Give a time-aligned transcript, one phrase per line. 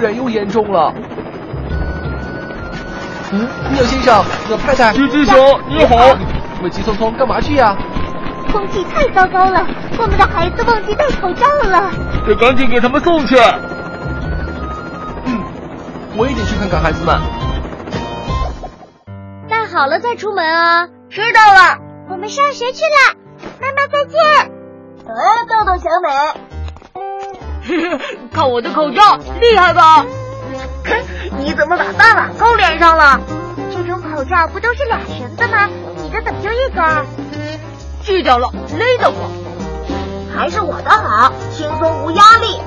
[0.00, 0.94] 污染又严重了。
[3.32, 5.34] 嗯，鸟先生，鸟太太，狙击手，
[5.68, 6.16] 你好。
[6.56, 7.76] 你们急匆匆干嘛去呀？
[8.50, 9.66] 空气太糟糕了，
[9.98, 11.90] 我们的孩子忘记戴口罩了。
[12.26, 13.36] 得赶紧给他们送去。
[15.26, 15.38] 嗯，
[16.16, 17.20] 我也得去看看孩子们。
[19.50, 20.88] 戴好了再出门啊。
[21.10, 21.76] 知道了，
[22.08, 23.16] 我们上学去了。
[23.60, 24.18] 妈妈再见。
[25.06, 26.49] 啊，豆豆小美，
[28.32, 30.04] 看我的口罩，厉害吧？
[31.38, 33.20] 你怎么把大碗扣脸上了？
[33.70, 35.68] 这种口罩不都是俩绳子吗？
[36.02, 36.84] 你的怎么就一根？
[38.02, 39.30] 锯掉了，勒得慌。
[40.34, 42.60] 还是我的好，轻松无压力。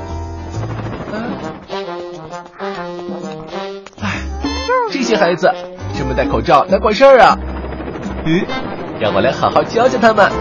[4.01, 4.11] 哎，
[4.91, 5.51] 这些孩子
[5.97, 7.37] 这么戴口罩哪管事儿啊？
[8.25, 8.45] 嗯，
[8.99, 10.31] 让我来好好教教他们。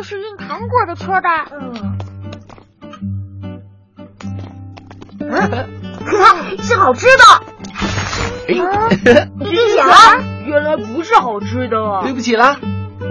[0.00, 1.28] 这是运糖果的车的。
[1.60, 1.98] 嗯。
[5.20, 5.68] 嗯，
[6.62, 7.22] 是好吃的。
[8.48, 9.86] 哎， 你想？
[10.46, 12.00] 原来不是好吃的。
[12.02, 12.56] 对不起啦，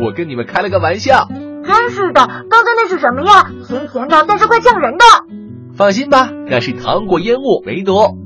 [0.03, 1.27] 我跟你们开了个玩笑。
[1.63, 3.51] 真是的，刚刚那是什么呀？
[3.67, 5.05] 甜甜的，但是怪呛人的。
[5.77, 8.17] 放心吧，那是糖果烟雾，没毒。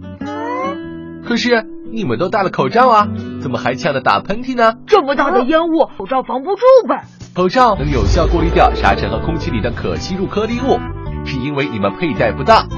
[1.27, 3.09] 可是你们都戴了口罩啊，
[3.43, 4.73] 怎么还呛得打喷嚏呢？
[4.87, 7.03] 这么大的烟雾，口罩防不住呗。
[7.35, 10.79] 口罩能有效过滤掉沙尘和空气里的可吸入颗粒物，
[11.25, 12.69] 是因为你们佩戴不当，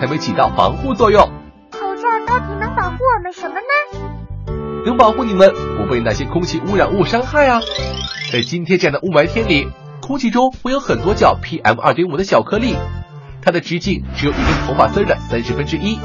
[0.00, 1.20] 才没起到防护作用。
[1.70, 4.82] 口罩到底能保护我们什么呢？
[4.86, 7.60] 能保护你们不被那些空气污染物伤害啊。
[8.32, 9.68] 在今天这样的雾霾天里，
[10.00, 12.76] 空气中会有很多叫 PM 二点五的小颗粒。
[13.42, 15.98] 它的直径只有一根头发丝的三十分之一，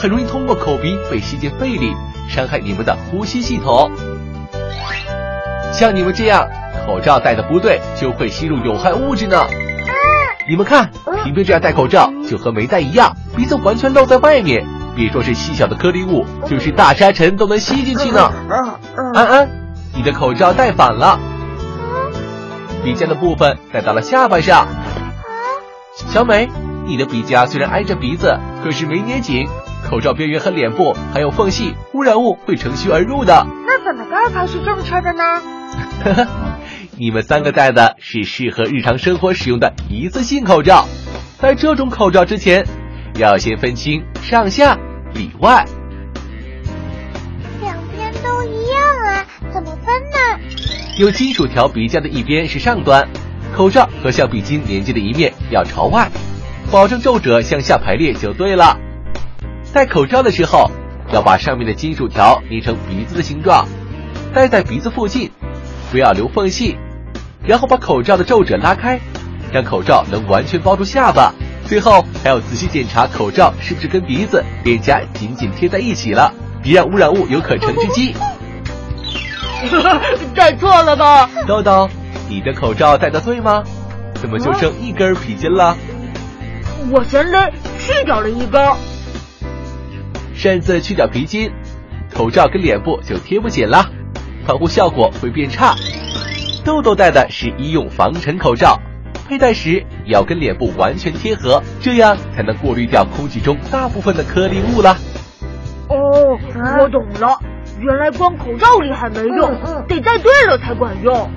[0.00, 1.92] 很容易通过口鼻被吸进肺里，
[2.28, 3.90] 伤害你们的呼吸系统。
[5.72, 6.48] 像你们这样
[6.86, 9.44] 口罩戴的不对，就会吸入有害物质呢。
[10.48, 10.90] 你们看，
[11.24, 14.64] 平平这样戴口罩就和没戴一样，鼻子完全露在外面，
[14.94, 18.32] 别说是细小的颗粒物，就是大沙尘都能吸进去呢。
[19.14, 19.48] 安安，
[19.94, 21.18] 你的口罩戴反了，
[22.84, 24.68] 鼻尖的部分戴到了下巴上。
[25.94, 26.48] 小美，
[26.86, 29.46] 你的鼻夹虽然挨着鼻子，可是没捏紧，
[29.88, 33.46] 口罩边缘和脸部还有缝隙，污染物会乘虚而入的。
[33.66, 36.28] 那怎么戴才是正确的呢？
[36.98, 40.86] 你们三个戴的是适合日常生活使用的一次性口罩。
[41.40, 42.66] 戴这种口罩之前，
[43.14, 44.76] 要先分清上下
[45.14, 45.64] 里外。
[47.62, 50.18] 两边都一样啊，怎么分呢？
[50.98, 53.08] 用金属条鼻夹的一边是上端。
[53.56, 56.10] 口罩和橡皮筋连接的一面要朝外，
[56.70, 58.78] 保证皱褶向下排列就对了。
[59.72, 60.70] 戴口罩的时候，
[61.12, 63.66] 要把上面的金属条捏成鼻子的形状，
[64.34, 65.30] 戴在鼻子附近，
[65.90, 66.76] 不要留缝隙。
[67.46, 68.98] 然后把口罩的皱褶拉开，
[69.52, 71.32] 让口罩能完全包住下巴。
[71.64, 78.14] 最后还要仔细检查口罩是不是跟鼻子脸颊紧紧贴在一起了，别让污染物有可乘之机。
[80.34, 81.88] 戴错了吧，豆豆？
[82.28, 83.62] 你的口罩戴的对吗？
[84.14, 85.76] 怎么就剩一根皮筋了？
[86.90, 88.60] 我嫌勒，去掉了一根。
[90.38, 91.50] 擅自去掉皮筋，
[92.14, 93.84] 口罩跟脸部就贴不紧了，
[94.46, 95.74] 防护效果会变差。
[96.64, 98.80] 豆豆戴的是医用防尘口罩，
[99.28, 104.96] 佩戴时也要跟脸部完全贴合，这样才能过滤掉空气中大部分的颗粒物啦。
[105.88, 106.38] 哦，
[106.82, 107.36] 我懂了，
[107.80, 109.52] 原来光口罩厉害没用，
[109.88, 111.28] 得戴对了才管用。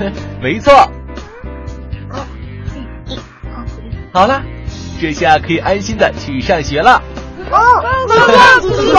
[0.40, 0.72] 没错。
[4.14, 4.42] 好了，
[4.98, 7.02] 这下可以安心的去上学了。
[7.50, 8.92] 哦，再见，吉吉